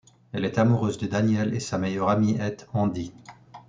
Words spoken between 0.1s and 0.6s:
Elle est